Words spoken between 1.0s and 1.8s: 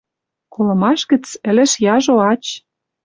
гӹц ӹлӹш